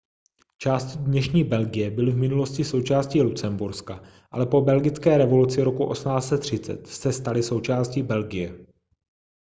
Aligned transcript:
části 0.57 0.97
dnešní 0.99 1.43
belgie 1.43 1.91
byly 1.91 2.11
v 2.11 2.17
minulosti 2.17 2.63
součástí 2.63 3.21
lucemburska 3.21 4.03
ale 4.31 4.45
po 4.45 4.61
belgické 4.61 5.17
revoluci 5.17 5.63
roku 5.63 5.93
1830 5.93 6.87
se 6.87 7.13
staly 7.13 7.43
součástí 7.43 8.03
belgie 8.03 8.65